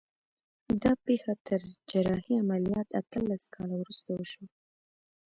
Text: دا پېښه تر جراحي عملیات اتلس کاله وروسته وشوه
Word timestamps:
دا 0.81 0.91
پېښه 1.05 1.33
تر 1.47 1.61
جراحي 1.89 2.35
عملیات 2.43 2.87
اتلس 2.99 3.43
کاله 3.55 3.75
وروسته 3.81 4.09
وشوه 4.15 4.47